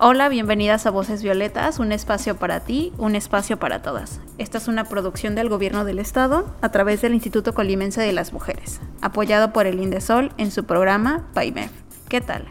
[0.00, 4.20] Hola, bienvenidas a Voces Violetas, un espacio para ti, un espacio para todas.
[4.38, 8.32] Esta es una producción del Gobierno del Estado a través del Instituto Colimense de las
[8.32, 11.72] Mujeres, apoyado por el Indesol en su programa PAIMEF.
[12.08, 12.44] ¿Qué tal?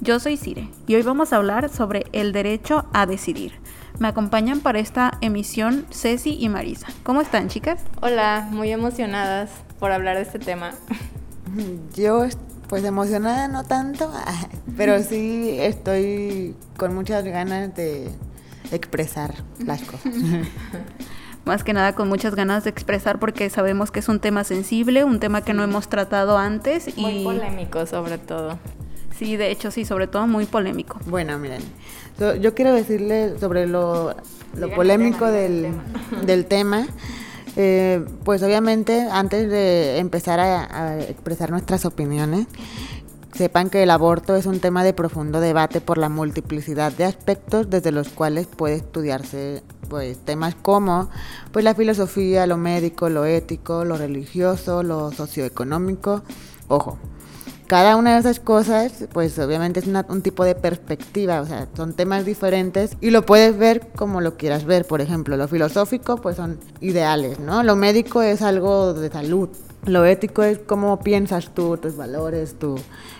[0.00, 3.54] Yo soy Cire y hoy vamos a hablar sobre el derecho a decidir.
[3.98, 6.86] Me acompañan para esta emisión Ceci y Marisa.
[7.02, 7.82] ¿Cómo están, chicas?
[8.00, 9.50] Hola, muy emocionadas
[9.80, 10.70] por hablar de este tema.
[11.96, 12.26] Yo
[12.72, 14.10] pues emocionada no tanto,
[14.78, 18.08] pero sí estoy con muchas ganas de
[18.70, 20.14] expresar las cosas.
[21.44, 25.04] Más que nada con muchas ganas de expresar porque sabemos que es un tema sensible,
[25.04, 27.02] un tema que no hemos tratado antes y...
[27.02, 28.58] Muy polémico sobre todo.
[29.18, 30.98] Sí, de hecho sí, sobre todo muy polémico.
[31.04, 31.60] Bueno, miren,
[32.40, 34.16] yo quiero decirle sobre lo,
[34.74, 35.74] polémico del,
[36.24, 36.86] del tema
[37.56, 42.46] eh, pues obviamente antes de empezar a, expresar nuestras opiniones,
[43.34, 47.70] sepan que el aborto es un tema de profundo debate por la multiplicidad de aspectos
[47.70, 51.10] desde los cuales puede estudiarse pues temas como
[51.50, 56.22] pues la filosofía, lo médico, lo ético, lo religioso, lo socioeconómico.
[56.68, 56.98] Ojo,
[57.72, 61.94] cada una de esas cosas, pues obviamente es un tipo de perspectiva, o sea, son
[61.94, 64.84] temas diferentes y lo puedes ver como lo quieras ver.
[64.84, 67.62] Por ejemplo, lo filosófico, pues son ideales, ¿no?
[67.62, 69.48] Lo médico es algo de salud,
[69.84, 72.76] lo ético es cómo piensas tú, tus valores, tu,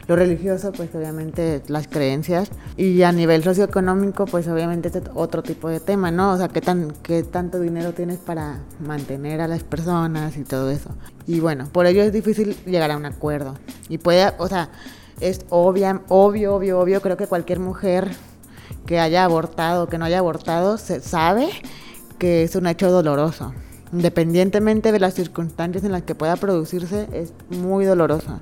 [0.07, 2.51] lo religioso, pues obviamente las creencias.
[2.77, 6.33] Y a nivel socioeconómico, pues obviamente es otro tipo de tema, ¿no?
[6.33, 10.71] O sea, qué, tan, qué tanto dinero tienes para mantener a las personas y todo
[10.71, 10.91] eso.
[11.27, 13.55] Y bueno, por ello es difícil llegar a un acuerdo.
[13.89, 14.71] Y puede, o sea,
[15.21, 18.09] es obvia, obvio, obvio, obvio, creo que cualquier mujer
[18.87, 21.49] que haya abortado, que no haya abortado, se sabe
[22.19, 23.53] que es un hecho doloroso
[23.93, 28.41] independientemente de las circunstancias en las que pueda producirse, es muy dolorosa.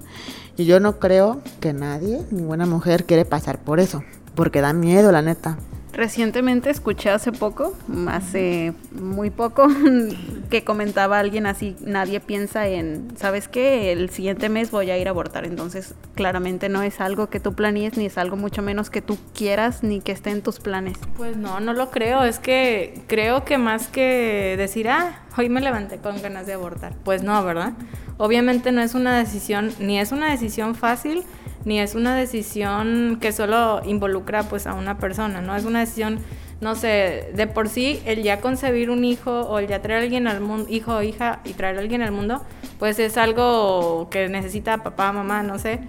[0.56, 4.02] Y yo no creo que nadie, ninguna mujer, quiere pasar por eso,
[4.34, 5.58] porque da miedo, la neta.
[5.92, 7.76] Recientemente escuché hace poco,
[8.08, 9.68] hace muy poco,
[10.50, 13.92] que comentaba alguien así, nadie piensa en, ¿sabes qué?
[13.92, 15.44] El siguiente mes voy a ir a abortar.
[15.44, 19.18] Entonces, claramente no es algo que tú planees, ni es algo mucho menos que tú
[19.34, 20.96] quieras, ni que esté en tus planes.
[21.16, 22.22] Pues no, no lo creo.
[22.24, 26.92] Es que creo que más que decir, ah, hoy me levanté con ganas de abortar.
[27.04, 27.72] Pues no, ¿verdad?
[28.16, 31.24] Obviamente no es una decisión, ni es una decisión fácil,
[31.64, 35.56] ni es una decisión que solo involucra pues a una persona, ¿no?
[35.56, 36.18] Es una decisión,
[36.60, 40.02] no sé, de por sí el ya concebir un hijo o el ya traer a
[40.04, 42.42] alguien al mundo, hijo o hija y traer a alguien al mundo,
[42.78, 45.80] pues es algo que necesita papá, mamá, no sé.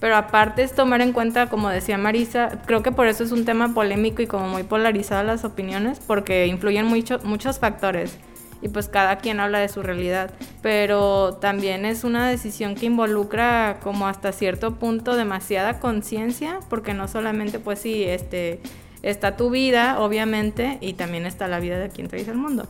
[0.00, 3.44] Pero aparte es tomar en cuenta, como decía Marisa, creo que por eso es un
[3.44, 8.18] tema polémico y como muy polarizado las opiniones, porque influyen mucho, muchos factores
[8.62, 10.30] y pues cada quien habla de su realidad,
[10.62, 17.08] pero también es una decisión que involucra como hasta cierto punto demasiada conciencia, porque no
[17.08, 18.60] solamente pues sí, este,
[19.02, 22.66] está tu vida, obviamente, y también está la vida de quien traes al mundo.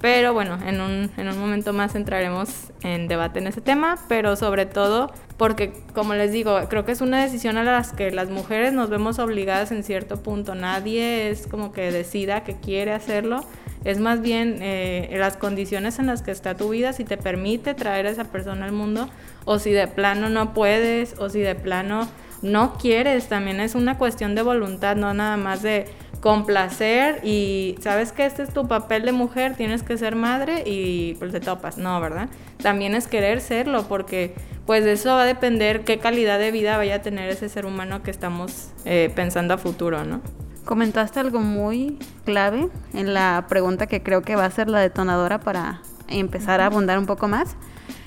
[0.00, 2.50] Pero bueno, en un, en un momento más entraremos
[2.82, 7.00] en debate en ese tema, pero sobre todo porque, como les digo, creo que es
[7.00, 10.54] una decisión a las que las mujeres nos vemos obligadas en cierto punto.
[10.54, 13.44] Nadie es como que decida que quiere hacerlo
[13.84, 17.74] es más bien eh, las condiciones en las que está tu vida, si te permite
[17.74, 19.08] traer a esa persona al mundo,
[19.44, 22.08] o si de plano no puedes, o si de plano
[22.42, 23.28] no quieres.
[23.28, 25.86] También es una cuestión de voluntad, no nada más de
[26.20, 31.16] complacer y sabes que este es tu papel de mujer, tienes que ser madre y
[31.18, 31.76] pues te topas.
[31.76, 32.30] No, ¿verdad?
[32.62, 34.34] También es querer serlo porque
[34.64, 37.66] pues de eso va a depender qué calidad de vida vaya a tener ese ser
[37.66, 40.22] humano que estamos eh, pensando a futuro, ¿no?
[40.64, 45.40] Comentaste algo muy clave en la pregunta que creo que va a ser la detonadora
[45.40, 47.56] para empezar a abundar un poco más,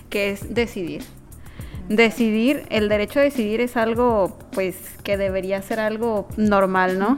[0.10, 1.04] que es decidir.
[1.88, 7.18] Decidir, el derecho a decidir es algo, pues, que debería ser algo normal, ¿no?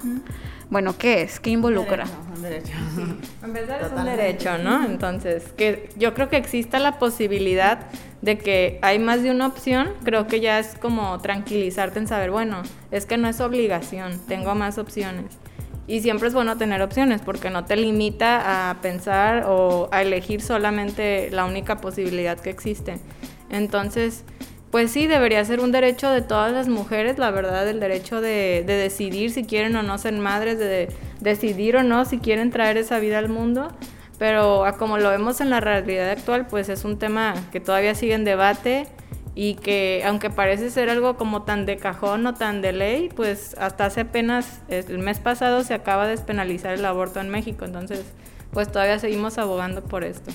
[0.70, 1.40] Bueno, ¿qué es?
[1.40, 2.06] ¿Qué involucra?
[2.36, 2.74] Un derecho.
[3.44, 4.86] En vez de es un derecho, ¿no?
[4.86, 7.88] Entonces, que yo creo que exista la posibilidad
[8.22, 12.32] de que hay más de una opción, creo que ya es como tranquilizarte en saber,
[12.32, 15.38] bueno, es que no es obligación, tengo más opciones.
[15.88, 20.42] Y siempre es bueno tener opciones porque no te limita a pensar o a elegir
[20.42, 23.00] solamente la única posibilidad que existe.
[23.50, 24.24] Entonces,
[24.72, 28.64] pues sí, debería ser un derecho de todas las mujeres, la verdad, el derecho de,
[28.68, 30.90] decidir si quieren o no ser madres, de
[31.22, 33.70] decidir o no si quieren traer esa vida al mundo.
[34.20, 38.14] Pero como lo vemos en la realidad actual, pues es un tema que todavía sigue
[38.14, 38.86] en debate
[39.34, 43.56] y que aunque parece ser algo como tan de cajón o tan de ley, pues
[43.58, 48.04] hasta hace apenas, el mes pasado se acaba de despenalizar el aborto en México, entonces
[48.52, 50.32] pues todavía seguimos abogando por esto.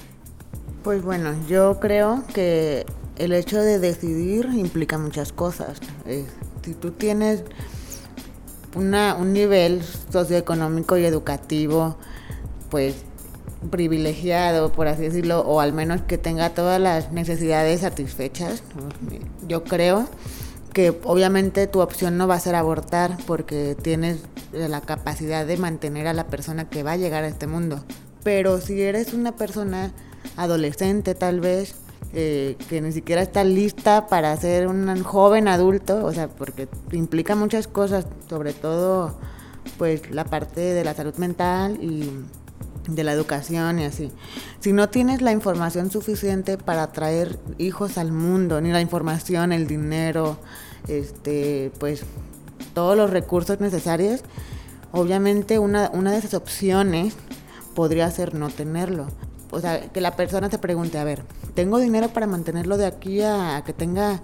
[0.82, 2.86] Pues bueno, yo creo que
[3.16, 5.80] el hecho de decidir implica muchas cosas.
[6.06, 6.24] Eh,
[6.62, 7.44] si tú tienes
[8.74, 11.96] una, un nivel socioeconómico y educativo,
[12.70, 13.04] pues
[13.70, 18.62] privilegiado, por así decirlo, o al menos que tenga todas las necesidades satisfechas,
[19.48, 20.08] yo creo
[20.72, 24.18] que obviamente tu opción no va a ser abortar porque tienes
[24.52, 27.84] la capacidad de mantener a la persona que va a llegar a este mundo.
[28.24, 29.92] Pero si eres una persona
[30.36, 31.76] adolescente tal vez,
[32.12, 37.34] eh, que ni siquiera está lista para ser un joven adulto, o sea, porque implica
[37.34, 39.16] muchas cosas, sobre todo
[39.78, 42.10] pues la parte de la salud mental y
[42.88, 44.10] de la educación y así.
[44.60, 49.66] Si no tienes la información suficiente para traer hijos al mundo, ni la información, el
[49.66, 50.38] dinero,
[50.88, 52.04] este, pues
[52.74, 54.22] todos los recursos necesarios,
[54.92, 57.14] obviamente una, una de esas opciones
[57.74, 59.06] podría ser no tenerlo.
[59.50, 61.22] O sea, que la persona se pregunte, a ver,
[61.54, 64.20] ¿tengo dinero para mantenerlo de aquí a, que tenga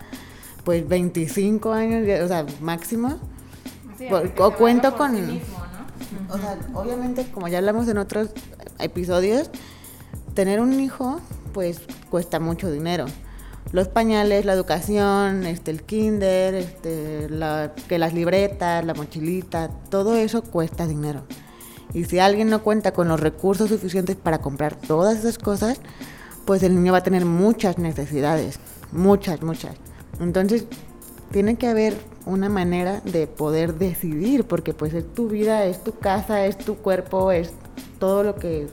[0.65, 3.19] pues 25 años, o sea, máximo?
[4.39, 5.15] o cuento con...
[6.75, 8.31] Obviamente, como ya hablamos en otros
[8.79, 9.51] episodios,
[10.35, 11.21] tener un hijo,
[11.53, 11.81] pues
[12.11, 13.07] cuesta mucho dinero.
[13.73, 17.29] Los pañales, la educación, este, el kinder, este,
[17.89, 21.23] que las libretas, la mochilita, todo eso cuesta dinero.
[21.93, 25.81] Y si alguien no cuenta con los recursos suficientes para comprar todas esas cosas,
[26.45, 28.59] pues el niño va a tener muchas necesidades,
[28.93, 29.77] muchas, muchas.
[30.21, 30.67] Entonces,
[31.31, 31.95] tiene que haber
[32.27, 36.77] una manera de poder decidir, porque pues es tu vida, es tu casa, es tu
[36.77, 37.53] cuerpo, es
[37.99, 38.69] todo lo que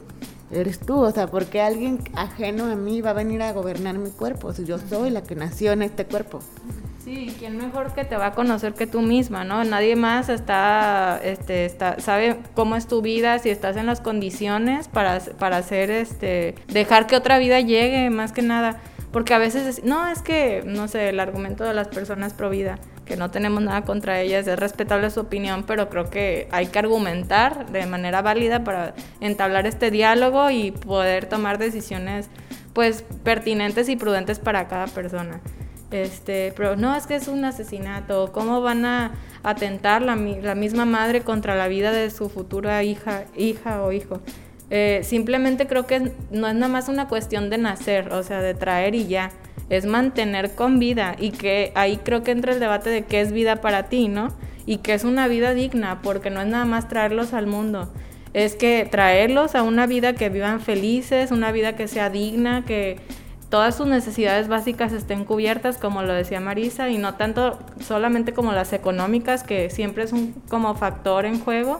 [0.51, 0.99] eres tú.
[0.99, 4.65] O sea, porque alguien ajeno a mí va a venir a gobernar mi cuerpo si
[4.65, 6.39] yo soy la que nació en este cuerpo?
[7.03, 9.63] Sí, ¿quién mejor que te va a conocer que tú misma, no?
[9.63, 14.89] Nadie más está, este, está, sabe cómo es tu vida, si estás en las condiciones
[14.89, 18.81] para, para hacer, este, dejar que otra vida llegue, más que nada.
[19.11, 22.77] Porque a veces, no, es que, no sé, el argumento de las personas pro vida,
[23.05, 26.79] que no tenemos nada contra ellas, es respetable su opinión, pero creo que hay que
[26.79, 32.29] argumentar de manera válida para entablar este diálogo y poder tomar decisiones,
[32.73, 35.39] pues, pertinentes y prudentes para cada persona.
[35.89, 38.33] Este, pero no, es que es un asesinato.
[38.33, 39.11] ¿Cómo van a
[39.41, 44.19] atentar la, la misma madre contra la vida de su futura hija, hija o hijo?
[44.69, 48.53] Eh, simplemente creo que no es nada más una cuestión de nacer, o sea, de
[48.53, 49.31] traer y ya.
[49.69, 53.31] Es mantener con vida y que ahí creo que entra el debate de qué es
[53.31, 54.33] vida para ti, ¿no?
[54.65, 57.91] Y que es una vida digna, porque no es nada más traerlos al mundo,
[58.33, 62.99] es que traerlos a una vida que vivan felices, una vida que sea digna, que
[63.49, 68.51] todas sus necesidades básicas estén cubiertas, como lo decía Marisa, y no tanto solamente como
[68.51, 71.79] las económicas, que siempre es un como factor en juego,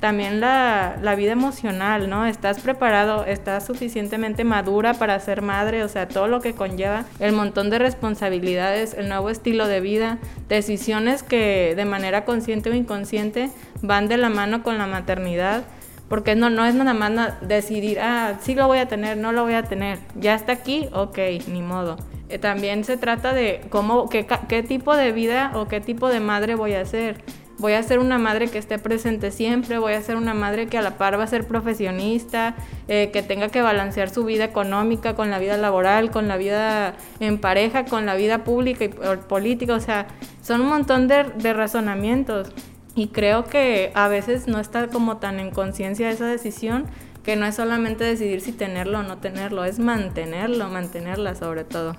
[0.00, 2.26] también la, la, vida emocional, ¿no?
[2.26, 7.32] Estás preparado, estás suficientemente madura para ser madre, o sea, todo lo que conlleva, el
[7.32, 10.18] montón de responsabilidades, el nuevo estilo de vida,
[10.48, 13.50] decisiones que de manera consciente o inconsciente
[13.82, 15.64] van de la mano con la maternidad
[16.08, 19.42] porque no, no es nada más decidir, ah, sí lo voy a tener, no lo
[19.42, 19.98] voy a tener.
[20.18, 21.96] Ya está aquí, ok, ni modo.
[22.30, 26.20] Eh, también se trata de cómo, qué, qué tipo de vida o qué tipo de
[26.20, 27.22] madre voy a ser.
[27.58, 30.78] Voy a ser una madre que esté presente siempre, voy a ser una madre que
[30.78, 32.54] a la par va a ser profesionista,
[32.86, 36.94] eh, que tenga que balancear su vida económica con la vida laboral, con la vida
[37.18, 39.74] en pareja, con la vida pública y política.
[39.74, 40.06] O sea,
[40.40, 42.52] son un montón de, de razonamientos.
[42.94, 46.86] Y creo que a veces no está como tan en conciencia esa decisión,
[47.24, 51.96] que no es solamente decidir si tenerlo o no tenerlo, es mantenerlo, mantenerla sobre todo.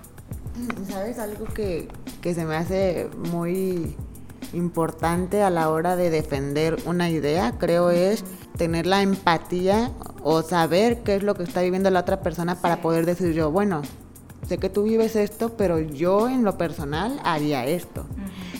[0.89, 1.19] ¿Sabes?
[1.19, 1.89] Algo que,
[2.21, 3.95] que se me hace muy
[4.53, 8.23] importante a la hora de defender una idea, creo es
[8.57, 9.91] tener la empatía
[10.23, 13.51] o saber qué es lo que está viviendo la otra persona para poder decir yo,
[13.51, 13.81] bueno,
[14.47, 18.05] sé que tú vives esto, pero yo en lo personal haría esto.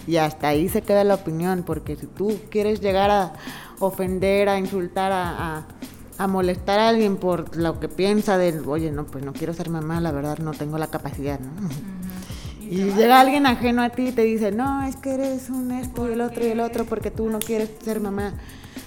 [0.08, 3.34] Y hasta ahí se queda la opinión, porque si tú quieres llegar a
[3.80, 5.66] ofender, a insultar, a,
[6.28, 10.02] molestar a alguien por lo que piensa de, oye, no, pues no quiero ser mamá,
[10.02, 11.70] la verdad no tengo la capacidad, ¿no?
[12.70, 16.08] Y, llega alguien ajeno a ti y te dice, no, es que eres un esto
[16.08, 18.34] y el otro y el otro porque tú no quieres ser mamá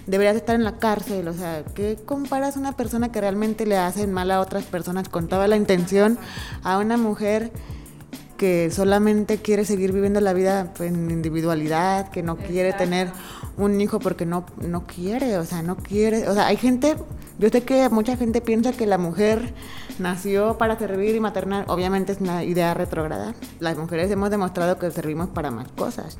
[0.06, 1.28] deberías estar en la cárcel.
[1.28, 5.28] O sea, ¿qué comparas una persona que realmente le hace mal a otras personas con
[5.28, 6.18] toda la intención
[6.62, 7.52] a una mujer
[8.36, 13.08] que solamente quiere seguir viviendo la vida pues, en individualidad, que no quiere tener
[13.56, 16.96] un hijo porque no, no quiere, o sea, no quiere, o sea, hay gente,
[17.38, 19.54] yo sé que mucha gente piensa que la mujer
[19.98, 24.90] nació para servir y maternar, obviamente es una idea retrógrada, las mujeres hemos demostrado que
[24.90, 26.18] servimos para más cosas,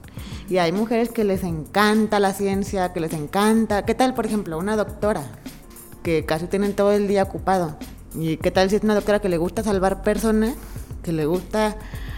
[0.49, 4.59] y hay mujeres que les encanta la ciencia, que les encanta, ¿qué tal, por ejemplo,
[4.59, 5.23] una doctora?
[6.02, 7.76] que casi tienen todo el día ocupado.
[8.14, 10.55] ¿Y qué tal si es una doctora que le gusta salvar personas,
[11.02, 11.76] que le gusta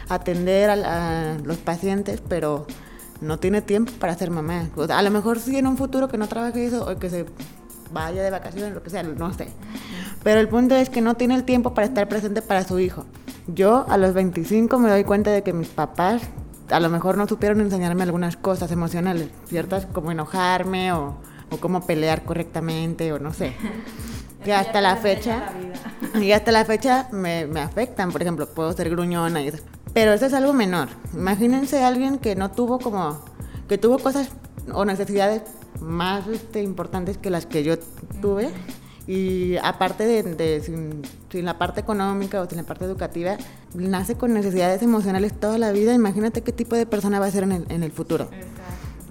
[0.08, 2.66] atender a, los pacientes, pero
[3.20, 4.68] no tiene tiempo para ser mamá?
[4.88, 7.26] a lo mejor sí en un futuro que no trabaje eso o que se
[7.92, 9.48] vaya de vacaciones, lo que sea, no sé.
[10.24, 13.04] Pero el punto es que no tiene el tiempo para estar presente para su hijo.
[13.46, 16.22] Yo a los 25 me doy cuenta de que mis papás
[16.70, 21.14] a lo mejor no supieron enseñarme algunas cosas emocionales, ciertas como enojarme o
[21.50, 23.54] o cómo pelear correctamente o no sé.
[24.44, 25.52] que hasta la fecha,
[26.20, 29.58] y hasta la fecha me, me, afectan, por ejemplo, puedo ser gruñona y eso.
[29.94, 30.88] Pero eso es algo menor.
[31.14, 33.24] Imagínense a alguien que no tuvo como,
[33.68, 34.28] que tuvo cosas
[34.72, 35.42] o necesidades
[35.80, 37.78] más este, importantes que las que yo
[38.20, 38.50] tuve.
[39.06, 43.36] Y aparte de, sin, sin, la parte económica o sin la parte educativa,
[43.74, 45.92] nace con necesidades emocionales toda la vida.
[45.92, 48.28] Imagínate qué tipo de persona va a ser en el, en el futuro.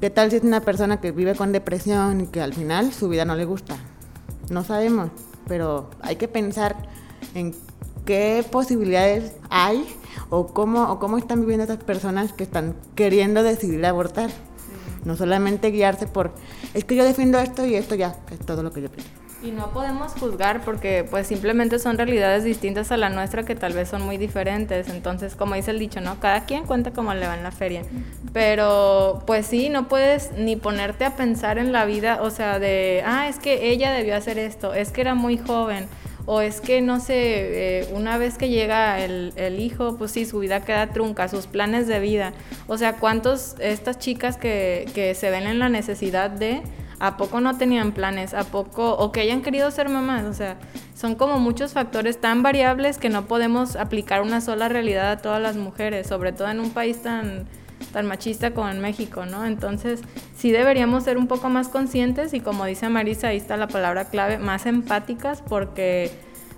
[0.01, 3.07] ¿Qué tal si es una persona que vive con depresión y que al final su
[3.07, 3.77] vida no le gusta?
[4.49, 5.11] No sabemos,
[5.47, 6.75] pero hay que pensar
[7.35, 7.53] en
[8.05, 9.87] qué posibilidades hay
[10.29, 14.31] o cómo, o cómo están viviendo esas personas que están queriendo decidir abortar.
[15.05, 16.33] No solamente guiarse por,
[16.73, 19.22] es que yo defiendo esto y esto ya, es todo lo que yo pienso.
[19.43, 23.73] Y no podemos juzgar porque pues simplemente son realidades distintas a la nuestra que tal
[23.73, 24.87] vez son muy diferentes.
[24.87, 26.17] Entonces, como dice el dicho, ¿no?
[26.21, 27.81] Cada quien cuenta cómo le va en la feria.
[28.31, 33.03] Pero pues sí, no puedes ni ponerte a pensar en la vida, o sea, de,
[33.05, 35.87] ah, es que ella debió hacer esto, es que era muy joven.
[36.25, 40.25] O es que, no sé, eh, una vez que llega el, el, hijo, pues sí,
[40.25, 42.31] su vida queda trunca, sus planes de vida.
[42.67, 46.61] O sea, ¿cuántos estas chicas que, que se ven en la necesidad de
[47.03, 48.33] ¿A poco no tenían planes?
[48.33, 48.93] ¿A poco?
[48.93, 50.23] O que hayan querido ser mamás.
[50.23, 50.55] O sea,
[50.95, 55.41] son como muchos factores tan variables que no podemos aplicar una sola realidad a todas
[55.41, 57.45] las mujeres, sobre todo en un país tan,
[57.91, 59.43] tan machista como en México, ¿no?
[59.43, 59.99] Entonces,
[60.33, 64.05] sí deberíamos ser un poco más conscientes y como dice Marisa, ahí está la palabra
[64.05, 66.09] clave, más empáticas porque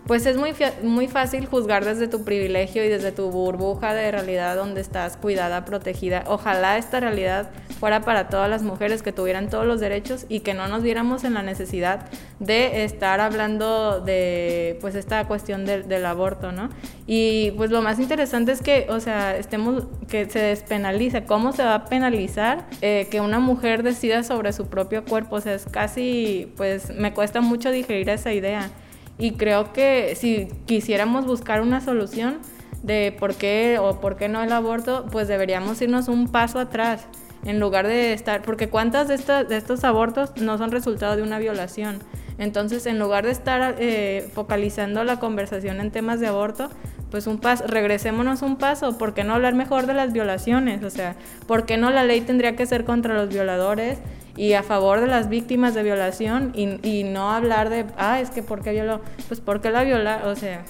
[0.07, 4.55] pues es muy, muy fácil juzgar desde tu privilegio y desde tu burbuja de realidad
[4.55, 6.23] donde estás cuidada, protegida.
[6.27, 10.53] Ojalá esta realidad fuera para todas las mujeres que tuvieran todos los derechos y que
[10.53, 12.07] no nos viéramos en la necesidad
[12.39, 16.69] de estar hablando de pues esta cuestión del aborto, ¿no?
[17.07, 21.25] Y pues lo más interesante es que, o sea, estemos, que se despenalice.
[21.25, 25.37] ¿Cómo se va a penalizar eh, que una mujer decida sobre su propio cuerpo?
[25.37, 28.69] O sea, es casi, pues me cuesta mucho digerir esa idea.
[29.17, 32.39] Y creo que si quisiéramos buscar una solución
[32.83, 37.07] de por qué o por qué no el aborto, pues deberíamos irnos un paso atrás
[37.45, 41.21] en lugar de estar, porque cuántas de, estos, de estos abortos no son resultado de
[41.21, 41.99] una violación.
[42.37, 46.69] Entonces, en lugar de estar eh, focalizando la conversación en temas de aborto,
[47.11, 50.83] pues un paso, regresémonos un paso, ¿por qué no hablar mejor de las violaciones?
[50.83, 51.15] O sea,
[51.47, 53.99] ¿por qué no la ley tendría que ser contra los violadores
[54.37, 58.43] y a favor de las víctimas de violación y, no hablar de, ah, es que
[58.43, 59.01] ¿por qué violó?
[59.27, 60.23] Pues ¿por qué la viola?
[60.25, 60.63] O sea,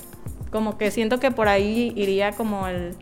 [0.52, 2.96] como que siento que por ahí iría como el,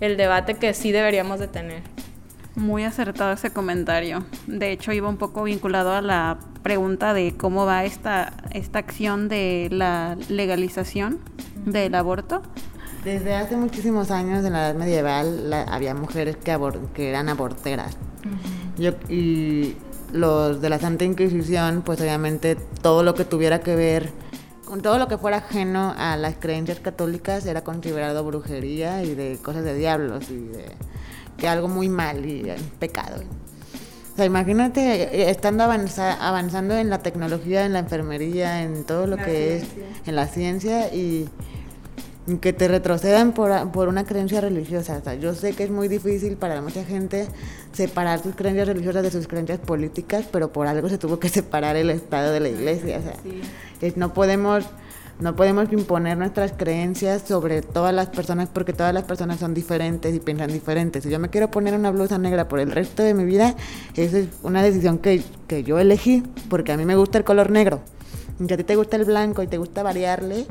[0.00, 1.82] el debate que sí deberíamos de tener.
[2.54, 4.24] Muy acertado ese comentario.
[4.46, 9.28] De hecho, iba un poco vinculado a la pregunta de cómo va esta, esta acción
[9.28, 11.20] de la legalización
[11.66, 12.42] del aborto.
[13.04, 16.58] Desde hace muchísimos años, en la edad medieval, había mujeres que,
[16.94, 17.96] que eran aborteras.
[18.76, 19.76] Yo, y
[20.12, 24.12] los de la Santa Inquisición, pues obviamente todo lo que tuviera que ver
[24.64, 29.38] con todo lo que fuera ajeno a las creencias católicas era considerado brujería y de
[29.42, 30.66] cosas de diablos y de
[31.38, 32.44] que algo muy mal y
[32.78, 33.22] pecado.
[34.12, 39.16] O sea, imagínate eh, estando avanzando en la tecnología, en la enfermería, en todo lo
[39.16, 39.64] que es,
[40.04, 41.30] en la ciencia y
[42.42, 44.98] que te retrocedan por, por una creencia religiosa.
[44.98, 47.26] O sea, yo sé que es muy difícil para mucha gente
[47.72, 51.76] separar sus creencias religiosas de sus creencias políticas, pero por algo se tuvo que separar
[51.76, 52.98] el Estado de la Iglesia.
[52.98, 54.64] O sea, no podemos
[55.20, 60.14] no podemos imponer nuestras creencias sobre todas las personas porque todas las personas son diferentes
[60.14, 61.02] y piensan diferentes.
[61.02, 63.56] Si yo me quiero poner una blusa negra por el resto de mi vida,
[63.96, 67.50] esa es una decisión que, que yo elegí porque a mí me gusta el color
[67.50, 67.80] negro.
[68.38, 70.46] Y si a ti te gusta el blanco y te gusta variarle,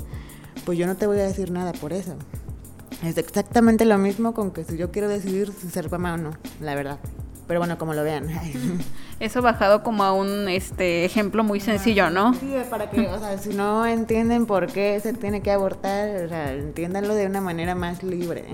[0.66, 2.16] pues yo no te voy a decir nada por eso.
[3.04, 6.32] Es exactamente lo mismo con que si yo quiero decidir si ser mamá o no,
[6.62, 7.00] la verdad.
[7.48, 8.28] Pero bueno, como lo vean.
[9.20, 12.34] Eso bajado como a un este ejemplo muy sencillo, ¿no?
[12.34, 16.30] Sí, para que, o sea, si no entienden por qué se tiene que abortar, o
[16.30, 18.46] sea, entiéndanlo de una manera más libre.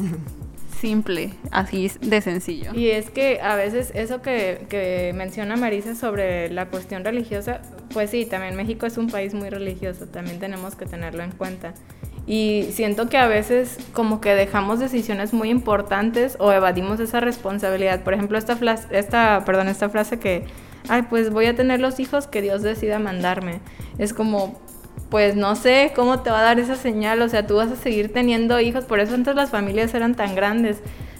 [0.80, 2.74] simple, así de sencillo.
[2.74, 7.62] Y es que a veces eso que, que menciona Marisa sobre la cuestión religiosa,
[7.94, 11.74] pues sí, también México es un país muy religioso, también tenemos que tenerlo en cuenta.
[12.26, 18.02] Y siento que a veces como que dejamos decisiones muy importantes o evadimos esa responsabilidad.
[18.02, 18.58] Por ejemplo, esta,
[18.92, 20.46] esta, perdón, esta frase que,
[20.88, 23.60] ay, pues voy a tener los hijos que Dios decida mandarme.
[23.98, 24.58] Es como,
[25.10, 27.76] pues no sé cómo te va a dar esa señal, o sea, tú vas a
[27.76, 30.78] seguir teniendo hijos, por eso antes las familias eran tan grandes,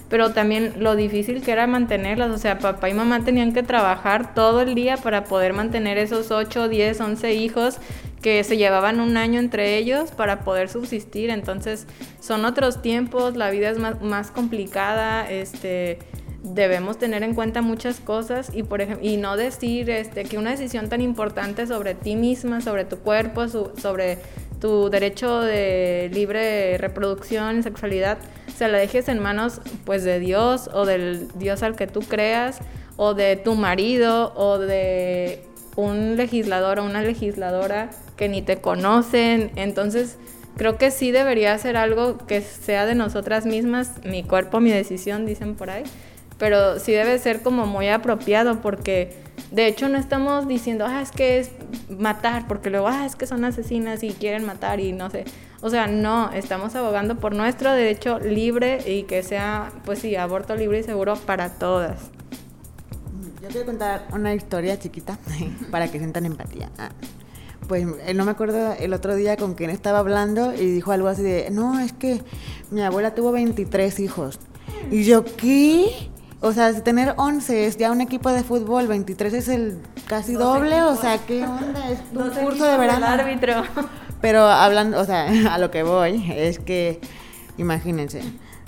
[0.08, 4.34] pero también lo difícil que era mantenerlas, o sea, papá y mamá tenían que trabajar
[4.34, 7.78] todo el día para poder mantener esos 8, 10, 11 hijos
[8.24, 11.28] que se llevaban un año entre ellos para poder subsistir.
[11.28, 11.86] Entonces
[12.20, 15.98] son otros tiempos, la vida es más, complicada, este,
[16.42, 20.52] debemos tener en cuenta muchas cosas y, por ejemplo, y no decir este, que una
[20.52, 24.20] decisión tan importante sobre ti misma, sobre tu cuerpo, sobre
[24.58, 28.16] tu derecho de libre reproducción y sexualidad,
[28.56, 32.60] se la dejes en manos pues de Dios o del Dios al que tú creas
[32.96, 35.44] o de tu marido o de
[35.76, 39.50] un legislador o una legisladora que ni te conocen.
[39.56, 40.18] Entonces,
[40.56, 45.26] creo que sí debería ser algo que sea de nosotras mismas, mi cuerpo, mi decisión,
[45.26, 45.84] dicen por ahí.
[46.38, 49.16] Pero sí debe ser como muy apropiado porque
[49.50, 51.50] de hecho no estamos diciendo, ah, es que es
[51.88, 55.24] matar, porque luego, ah, es que son asesinas y quieren matar y no sé.
[55.60, 60.56] O sea, no, estamos abogando por nuestro derecho libre y que sea, pues sí, aborto
[60.56, 62.10] libre y seguro para todas.
[63.42, 65.18] Yo quiero contar una historia chiquita
[65.70, 66.70] para que sientan empatía.
[66.78, 66.90] Ah,
[67.68, 71.08] pues eh, no me acuerdo el otro día con quién estaba hablando y dijo algo
[71.08, 72.22] así de, no, es que
[72.70, 74.38] mi abuela tuvo 23 hijos.
[74.90, 76.10] Y yo, ¿qué?
[76.40, 80.34] O sea, si tener 11 es ya un equipo de fútbol, 23 es el casi
[80.34, 81.90] doble, o sea, ¿qué onda?
[81.90, 83.06] Es un curso de verano.
[83.06, 83.62] árbitro.
[84.20, 87.00] Pero hablando, o sea, a lo que voy es que,
[87.56, 88.22] imagínense,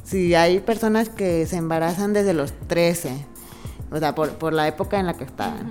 [0.04, 3.12] si hay personas que se embarazan desde los 13,
[3.90, 5.68] o sea, por, por la época en la que estaban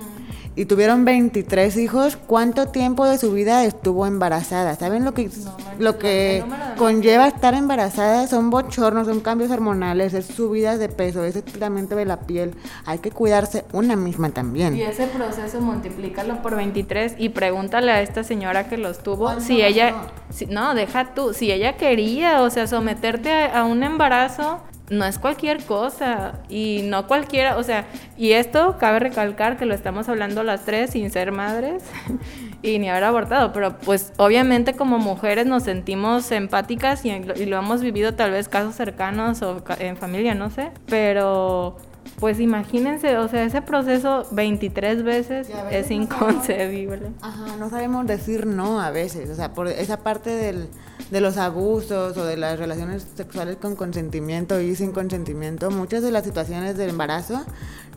[0.56, 4.74] y tuvieron 23 hijos, ¿cuánto tiempo de su vida estuvo embarazada?
[4.74, 5.30] ¿Saben lo que,
[5.78, 6.42] lo que
[6.78, 8.26] conlleva estar embarazada?
[8.26, 12.54] Son bochornos, son cambios hormonales, es subidas de peso, es estiramiento de la piel.
[12.86, 14.74] Hay que cuidarse una misma también.
[14.74, 19.62] Y ese proceso multiplícalo por 23 y pregúntale a esta señora que los tuvo si
[19.62, 19.90] ella...
[19.90, 20.26] No.
[20.30, 25.18] Si, no, deja tú, si ella quería, o sea, someterte a un embarazo no es
[25.18, 30.42] cualquier cosa y no cualquiera, o sea, y esto cabe recalcar que lo estamos hablando
[30.42, 31.82] las tres sin ser madres
[32.62, 37.58] y ni haber abortado, pero pues obviamente como mujeres nos sentimos empáticas y, y, lo
[37.58, 41.76] hemos vivido tal vez casos cercanos o en familia, no sé, pero
[42.20, 47.10] pues imagínense, o sea, ese proceso 23 veces, es inconcebible.
[47.20, 50.68] ajá, no sabemos decir no a veces, o sea, por esa parte del,
[51.10, 56.10] de los abusos o de las relaciones sexuales con consentimiento y sin consentimiento, muchas de
[56.10, 57.44] las situaciones del embarazo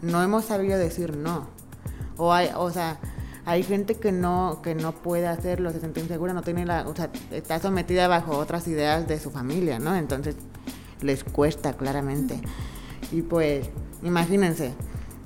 [0.02, 1.48] no hemos sabido decir no.
[2.18, 3.00] O hay, o sea,
[3.46, 6.96] hay gente que no que no puede hacerlo, se siente insegura, no tiene la, o
[6.96, 9.96] sea, está sometida bajo otras ideas de su familia, ¿no?
[9.96, 10.36] Entonces
[11.02, 12.40] les cuesta claramente.
[13.12, 13.70] Y pues
[14.04, 14.74] imagínense,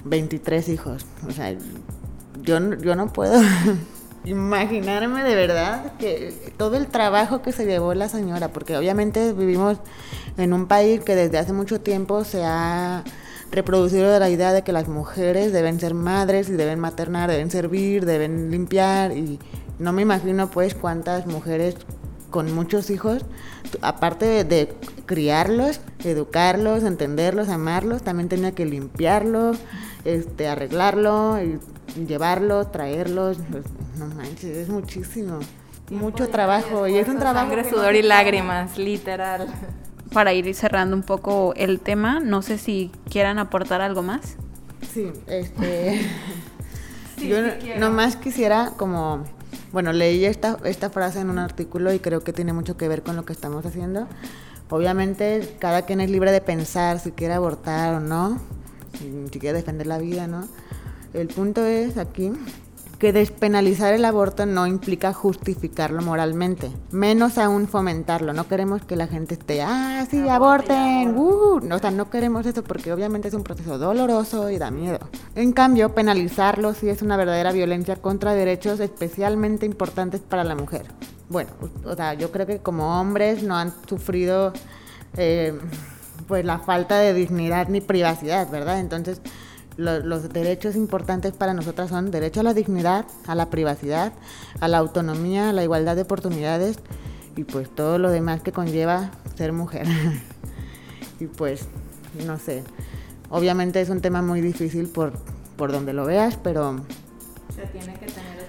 [0.06, 1.56] 23 hijos, o sea,
[2.42, 3.42] yo, yo no puedo
[4.26, 9.78] imaginarme de verdad que todo el trabajo que se llevó la señora, porque obviamente vivimos
[10.38, 13.04] en un país que desde hace mucho tiempo se ha
[13.52, 18.06] reproducido la idea de que las mujeres deben ser madres y deben maternar, deben servir,
[18.06, 19.40] deben limpiar y
[19.78, 21.76] no me imagino pues cuántas mujeres
[22.32, 23.24] con muchos hijos,
[23.82, 24.74] aparte de, de
[25.06, 29.54] criarlos, educarlos, entenderlos, amarlos, también tenía que limpiarlo,
[30.06, 31.60] este, arreglarlo y
[32.06, 33.66] llevarlo, traerlos, pues,
[33.98, 35.40] no manches, es muchísimo.
[35.90, 37.50] Mucho trabajo y es un trabajo.
[37.50, 39.48] Sangre, sudor y lágrimas, literal.
[40.12, 44.38] Para ir cerrando un poco el tema, no sé si quieran aportar algo más.
[44.94, 46.02] Sí, este.
[47.18, 47.38] yo
[47.78, 49.24] nomás quisiera como.
[49.72, 53.02] Bueno, leí esta, esta frase en un artículo y creo que tiene mucho que ver
[53.02, 54.08] con lo que estamos haciendo.
[54.70, 58.40] Obviamente, cada quien es libre de pensar si quiere abortar o no,
[58.98, 60.48] si quiere defender la vida, ¿no?
[61.14, 62.32] El punto es aquí
[63.04, 68.32] que despenalizar el aborto no implica justificarlo moralmente, menos aún fomentarlo.
[68.32, 72.46] No queremos que la gente esté, ah, sí, aborten, uh, no, o sea, no queremos
[72.46, 75.00] eso porque obviamente es un proceso doloroso y da miedo.
[75.36, 80.86] En cambio, penalizarlo sí es una verdadera violencia contra derechos especialmente importantes para la mujer.
[81.28, 81.50] Bueno,
[81.84, 84.54] o sea, yo creo que como hombres no han sufrido
[85.18, 85.60] eh,
[86.28, 88.80] pues la falta de dignidad ni privacidad, ¿verdad?
[88.80, 89.22] Entonces,
[89.78, 94.14] los derechos importantes para nosotras son derecho a la dignidad, a la privacidad,
[94.60, 96.78] a la autonomía, a la igualdad de oportunidades
[97.36, 99.88] y pues todo lo demás que conlleva ser mujer.
[101.20, 101.68] y pues
[102.26, 102.64] no sé.
[103.30, 105.14] Obviamente es un tema muy difícil por,
[105.58, 106.82] por donde lo veas, pero...
[107.56, 108.43] Se tiene que tener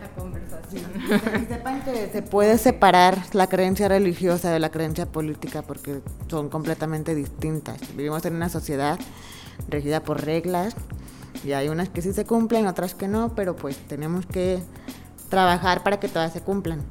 [1.49, 7.15] sepan que se puede separar la creencia religiosa de la creencia política porque son completamente
[7.15, 7.79] distintas.
[7.97, 8.99] Vivimos en una sociedad
[9.69, 10.75] regida por reglas
[11.45, 14.61] y hay unas que sí se cumplen, otras que no, pero pues tenemos que
[15.29, 16.83] trabajar para que todas se cumplan.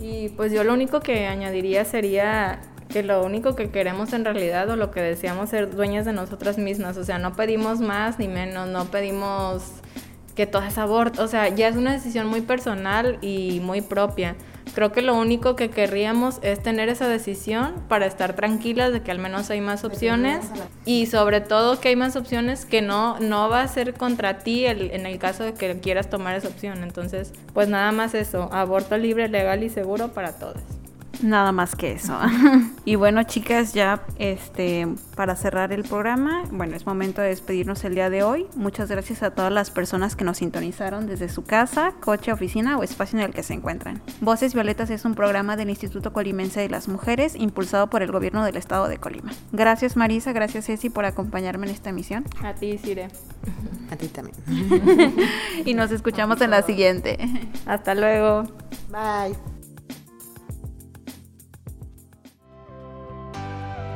[0.00, 4.68] Y pues yo lo único que añadiría sería que lo único que queremos en realidad
[4.70, 8.28] o lo que deseamos ser dueñas de nosotras mismas, o sea, no pedimos más ni
[8.28, 9.62] menos, no pedimos
[10.38, 14.36] que todas aborto, o sea, ya es una decisión muy personal y muy propia.
[14.72, 19.10] Creo que lo único que querríamos es tener esa decisión para estar tranquilas de que
[19.10, 20.46] al menos hay más opciones
[20.84, 24.64] y sobre todo que hay más opciones que no, no va a ser contra ti
[24.64, 26.84] el, en el caso de que quieras tomar esa opción.
[26.84, 30.62] Entonces, pues nada más eso, aborto libre, legal y seguro para todos.
[31.22, 32.18] Nada más que eso.
[32.84, 37.94] y bueno, chicas, ya este para cerrar el programa, bueno, es momento de despedirnos el
[37.94, 38.46] día de hoy.
[38.54, 42.82] Muchas gracias a todas las personas que nos sintonizaron desde su casa, coche, oficina o
[42.82, 44.00] espacio en el que se encuentran.
[44.20, 48.44] Voces Violetas es un programa del Instituto Colimense de las Mujeres impulsado por el gobierno
[48.44, 49.32] del estado de Colima.
[49.52, 52.24] Gracias Marisa, gracias Ceci por acompañarme en esta emisión.
[52.42, 53.08] A ti, Sire.
[53.90, 54.36] A ti también.
[55.64, 57.18] y nos escuchamos en la siguiente.
[57.66, 58.44] Hasta luego.
[58.90, 59.57] Bye.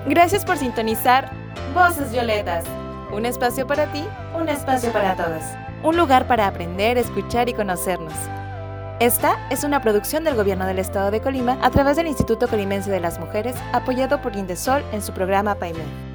[0.07, 1.31] Gracias por sintonizar
[1.75, 2.65] Voces Violetas.
[3.13, 5.57] Un espacio para ti, un espacio para todas.
[5.85, 8.13] Un lugar para aprender, escuchar y conocernos.
[8.99, 12.91] Esta es una producción del Gobierno del Estado de Colima a través del Instituto Colimense
[12.91, 16.12] de las Mujeres, apoyado por Indesol en su programa PAIME.